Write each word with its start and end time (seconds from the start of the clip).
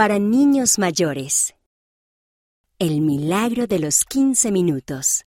para 0.00 0.18
niños 0.18 0.78
mayores. 0.78 1.54
El 2.78 3.02
milagro 3.02 3.66
de 3.66 3.78
los 3.78 4.06
15 4.06 4.50
minutos. 4.50 5.26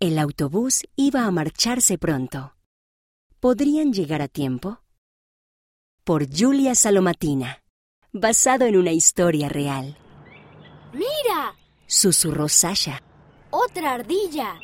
El 0.00 0.18
autobús 0.18 0.82
iba 0.96 1.26
a 1.26 1.30
marcharse 1.30 1.96
pronto. 1.96 2.56
¿Podrían 3.38 3.92
llegar 3.92 4.20
a 4.20 4.26
tiempo? 4.26 4.80
Por 6.02 6.26
Julia 6.28 6.74
Salomatina, 6.74 7.62
basado 8.12 8.64
en 8.64 8.76
una 8.78 8.90
historia 8.90 9.48
real. 9.48 9.96
¡Mira! 10.92 11.54
Susurró 11.86 12.48
Sasha. 12.48 13.00
¡Otra 13.50 13.92
ardilla! 13.92 14.58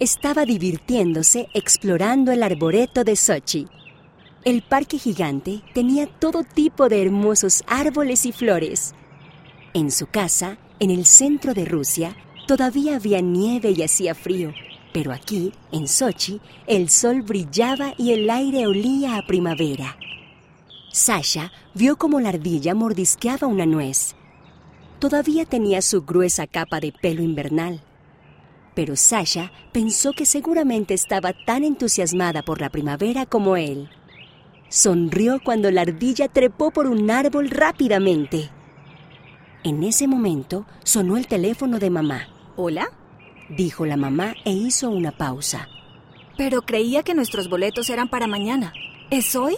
Estaba 0.00 0.44
divirtiéndose 0.44 1.46
explorando 1.54 2.32
el 2.32 2.42
arboreto 2.42 3.04
de 3.04 3.14
Sochi. 3.14 3.68
El 4.44 4.62
parque 4.62 4.98
gigante 4.98 5.62
tenía 5.72 6.08
todo 6.08 6.42
tipo 6.42 6.88
de 6.88 7.00
hermosos 7.00 7.62
árboles 7.68 8.26
y 8.26 8.32
flores. 8.32 8.92
En 9.72 9.92
su 9.92 10.08
casa, 10.08 10.58
en 10.80 10.90
el 10.90 11.06
centro 11.06 11.54
de 11.54 11.64
Rusia, 11.64 12.16
todavía 12.48 12.96
había 12.96 13.20
nieve 13.20 13.70
y 13.70 13.84
hacía 13.84 14.16
frío, 14.16 14.52
pero 14.92 15.12
aquí, 15.12 15.52
en 15.70 15.86
Sochi, 15.86 16.40
el 16.66 16.88
sol 16.88 17.22
brillaba 17.22 17.94
y 17.96 18.10
el 18.10 18.28
aire 18.28 18.66
olía 18.66 19.16
a 19.16 19.26
primavera. 19.28 19.96
Sasha 20.90 21.52
vio 21.72 21.96
como 21.96 22.18
la 22.18 22.30
ardilla 22.30 22.74
mordisqueaba 22.74 23.46
una 23.46 23.64
nuez. 23.64 24.16
Todavía 24.98 25.44
tenía 25.44 25.82
su 25.82 26.02
gruesa 26.02 26.48
capa 26.48 26.80
de 26.80 26.90
pelo 26.90 27.22
invernal. 27.22 27.80
Pero 28.74 28.96
Sasha 28.96 29.52
pensó 29.70 30.12
que 30.12 30.26
seguramente 30.26 30.94
estaba 30.94 31.32
tan 31.32 31.62
entusiasmada 31.62 32.42
por 32.42 32.60
la 32.60 32.70
primavera 32.70 33.24
como 33.24 33.56
él. 33.56 33.88
Sonrió 34.72 35.38
cuando 35.44 35.70
la 35.70 35.82
ardilla 35.82 36.28
trepó 36.28 36.70
por 36.70 36.86
un 36.86 37.10
árbol 37.10 37.50
rápidamente. 37.50 38.48
En 39.64 39.82
ese 39.82 40.08
momento 40.08 40.64
sonó 40.82 41.18
el 41.18 41.26
teléfono 41.26 41.78
de 41.78 41.90
mamá. 41.90 42.28
¿Hola? 42.56 42.88
Dijo 43.50 43.84
la 43.84 43.98
mamá 43.98 44.34
e 44.46 44.52
hizo 44.52 44.88
una 44.88 45.12
pausa. 45.12 45.68
Pero 46.38 46.62
creía 46.62 47.02
que 47.02 47.14
nuestros 47.14 47.50
boletos 47.50 47.90
eran 47.90 48.08
para 48.08 48.26
mañana. 48.26 48.72
¿Es 49.10 49.36
hoy? 49.36 49.56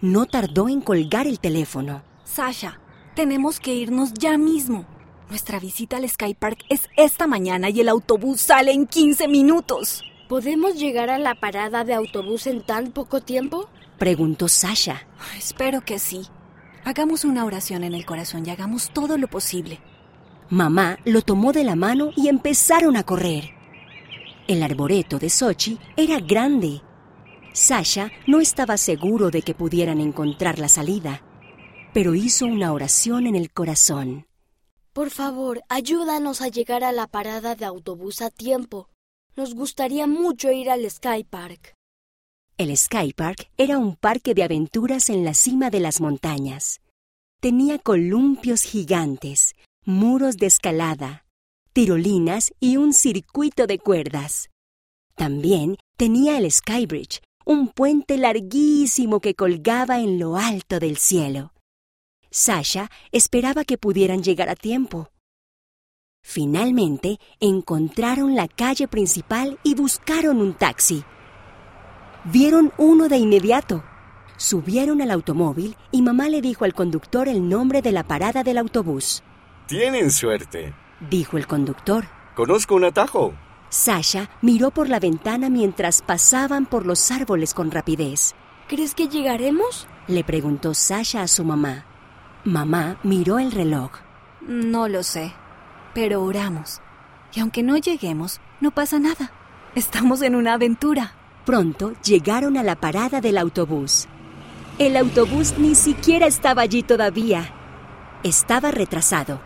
No 0.00 0.26
tardó 0.26 0.68
en 0.68 0.80
colgar 0.80 1.28
el 1.28 1.38
teléfono. 1.38 2.02
Sasha, 2.24 2.80
tenemos 3.14 3.60
que 3.60 3.72
irnos 3.72 4.14
ya 4.14 4.36
mismo. 4.36 4.84
Nuestra 5.28 5.60
visita 5.60 5.98
al 5.98 6.08
Sky 6.08 6.34
Park 6.34 6.64
es 6.68 6.88
esta 6.96 7.28
mañana 7.28 7.70
y 7.70 7.82
el 7.82 7.88
autobús 7.88 8.40
sale 8.40 8.72
en 8.72 8.88
15 8.88 9.28
minutos. 9.28 10.02
¿Podemos 10.28 10.74
llegar 10.74 11.08
a 11.08 11.20
la 11.20 11.36
parada 11.36 11.84
de 11.84 11.94
autobús 11.94 12.48
en 12.48 12.66
tan 12.66 12.90
poco 12.90 13.20
tiempo? 13.20 13.68
Preguntó 13.98 14.48
Sasha. 14.48 15.06
Espero 15.36 15.80
que 15.80 15.98
sí. 15.98 16.26
Hagamos 16.84 17.24
una 17.24 17.44
oración 17.44 17.82
en 17.82 17.94
el 17.94 18.04
corazón 18.04 18.44
y 18.46 18.50
hagamos 18.50 18.90
todo 18.90 19.18
lo 19.18 19.28
posible. 19.28 19.80
Mamá 20.50 20.98
lo 21.04 21.22
tomó 21.22 21.52
de 21.52 21.64
la 21.64 21.74
mano 21.74 22.10
y 22.14 22.28
empezaron 22.28 22.96
a 22.96 23.02
correr. 23.02 23.50
El 24.46 24.62
arboreto 24.62 25.18
de 25.18 25.28
Sochi 25.28 25.78
era 25.96 26.20
grande. 26.20 26.82
Sasha 27.52 28.12
no 28.26 28.40
estaba 28.40 28.76
seguro 28.76 29.30
de 29.30 29.42
que 29.42 29.54
pudieran 29.54 30.00
encontrar 30.00 30.58
la 30.58 30.68
salida, 30.68 31.22
pero 31.92 32.14
hizo 32.14 32.46
una 32.46 32.72
oración 32.72 33.26
en 33.26 33.34
el 33.34 33.50
corazón. 33.50 34.26
Por 34.92 35.10
favor, 35.10 35.62
ayúdanos 35.68 36.42
a 36.42 36.48
llegar 36.48 36.84
a 36.84 36.92
la 36.92 37.06
parada 37.06 37.54
de 37.54 37.64
autobús 37.64 38.22
a 38.22 38.30
tiempo. 38.30 38.88
Nos 39.34 39.54
gustaría 39.54 40.06
mucho 40.06 40.52
ir 40.52 40.70
al 40.70 40.88
Sky 40.88 41.24
Park. 41.28 41.74
El 42.58 42.74
Sky 42.74 43.12
Park 43.12 43.50
era 43.58 43.76
un 43.76 43.96
parque 43.96 44.32
de 44.32 44.42
aventuras 44.42 45.10
en 45.10 45.26
la 45.26 45.34
cima 45.34 45.68
de 45.68 45.78
las 45.78 46.00
montañas. 46.00 46.80
Tenía 47.38 47.78
columpios 47.78 48.62
gigantes, 48.62 49.54
muros 49.84 50.38
de 50.38 50.46
escalada, 50.46 51.26
tirolinas 51.74 52.54
y 52.58 52.78
un 52.78 52.94
circuito 52.94 53.66
de 53.66 53.78
cuerdas. 53.78 54.48
También 55.16 55.76
tenía 55.98 56.38
el 56.38 56.50
Sky 56.50 56.86
Bridge, 56.86 57.20
un 57.44 57.68
puente 57.68 58.16
larguísimo 58.16 59.20
que 59.20 59.34
colgaba 59.34 60.00
en 60.00 60.18
lo 60.18 60.38
alto 60.38 60.78
del 60.78 60.96
cielo. 60.96 61.52
Sasha 62.30 62.90
esperaba 63.12 63.64
que 63.64 63.76
pudieran 63.76 64.22
llegar 64.22 64.48
a 64.48 64.56
tiempo. 64.56 65.10
Finalmente 66.22 67.18
encontraron 67.38 68.34
la 68.34 68.48
calle 68.48 68.88
principal 68.88 69.58
y 69.62 69.74
buscaron 69.74 70.40
un 70.40 70.54
taxi. 70.54 71.04
Vieron 72.26 72.72
uno 72.76 73.08
de 73.08 73.18
inmediato. 73.18 73.84
Subieron 74.36 75.00
al 75.00 75.10
automóvil 75.10 75.76
y 75.92 76.02
mamá 76.02 76.28
le 76.28 76.40
dijo 76.42 76.64
al 76.64 76.74
conductor 76.74 77.28
el 77.28 77.48
nombre 77.48 77.82
de 77.82 77.92
la 77.92 78.02
parada 78.04 78.42
del 78.42 78.58
autobús. 78.58 79.22
Tienen 79.66 80.10
suerte, 80.10 80.74
Dijo 81.10 81.36
el 81.36 81.46
conductor. 81.46 82.06
conozco 82.34 82.74
un 82.74 82.84
atajo. 82.84 83.34
Sasha 83.68 84.30
miró 84.42 84.70
por 84.70 84.88
la 84.88 84.98
ventana 85.00 85.50
mientras 85.50 86.00
pasaban 86.02 86.66
por 86.66 86.86
los 86.86 87.10
árboles 87.10 87.52
con 87.54 87.70
rapidez. 87.70 88.34
¿Crees 88.68 88.94
que 88.94 89.08
llegaremos? 89.08 89.86
Le 90.08 90.24
preguntó 90.24 90.72
Sasha 90.74 91.22
a 91.22 91.28
su 91.28 91.44
mamá. 91.44 91.84
Mamá 92.44 92.98
miró 93.02 93.38
el 93.38 93.52
reloj. 93.52 93.90
No 94.40 94.88
lo 94.88 95.02
sé, 95.02 95.32
pero 95.94 96.22
oramos. 96.22 96.80
Y 97.34 97.40
aunque 97.40 97.62
no 97.62 97.76
lleguemos, 97.76 98.40
no 98.60 98.70
pasa 98.70 98.98
nada. 98.98 99.32
Estamos 99.74 100.22
en 100.22 100.34
una 100.34 100.54
aventura. 100.54 101.14
Pronto 101.46 101.92
llegaron 102.02 102.56
a 102.56 102.64
la 102.64 102.74
parada 102.74 103.20
del 103.20 103.38
autobús. 103.38 104.08
El 104.80 104.96
autobús 104.96 105.54
ni 105.58 105.76
siquiera 105.76 106.26
estaba 106.26 106.62
allí 106.62 106.82
todavía. 106.82 107.54
Estaba 108.24 108.72
retrasado. 108.72 109.40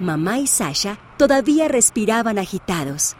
Mamá 0.00 0.40
y 0.40 0.48
Sasha 0.48 0.98
todavía 1.18 1.68
respiraban 1.68 2.40
agitados. 2.40 3.14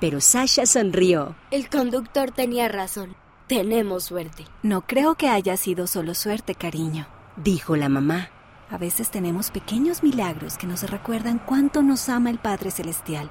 Pero 0.00 0.20
Sasha 0.20 0.66
sonrió. 0.66 1.34
El 1.50 1.70
conductor 1.70 2.30
tenía 2.30 2.68
razón. 2.68 3.16
Tenemos 3.46 4.04
suerte. 4.04 4.44
No 4.62 4.82
creo 4.82 5.14
que 5.14 5.30
haya 5.30 5.56
sido 5.56 5.86
solo 5.86 6.14
suerte, 6.14 6.54
cariño. 6.54 7.06
Dijo 7.36 7.74
la 7.74 7.88
mamá. 7.88 8.28
A 8.70 8.76
veces 8.76 9.10
tenemos 9.10 9.50
pequeños 9.50 10.02
milagros 10.02 10.58
que 10.58 10.66
nos 10.66 10.82
recuerdan 10.90 11.40
cuánto 11.46 11.82
nos 11.82 12.10
ama 12.10 12.28
el 12.28 12.38
Padre 12.38 12.70
Celestial. 12.70 13.30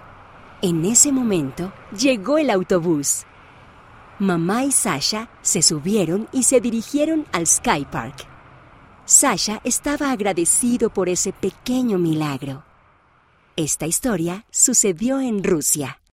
En 0.63 0.83
ese 0.83 1.11
momento 1.11 1.71
llegó 1.95 2.39
el 2.39 2.49
autobús. 2.49 3.27
Mamá 4.19 4.65
y 4.65 4.73
Sasha 4.73 5.29
se 5.41 5.61
subieron 5.61 6.27
y 6.33 6.43
se 6.43 6.59
dirigieron 6.59 7.25
al 7.31 7.47
Sky 7.47 7.87
Park. 7.89 8.27
Sasha 9.05 9.61
estaba 9.63 10.11
agradecido 10.11 10.89
por 10.89 11.07
ese 11.07 11.31
pequeño 11.31 11.97
milagro. 11.97 12.65
Esta 13.55 13.87
historia 13.87 14.45
sucedió 14.51 15.21
en 15.21 15.41
Rusia. 15.41 16.01